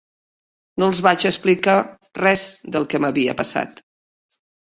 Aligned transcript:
No 0.83 0.87
els 0.91 1.01
vaig 1.07 1.25
explicar 1.29 1.75
res 2.21 2.47
del 2.77 2.89
que 2.95 3.03
m’havia 3.05 3.37
passat. 3.43 3.85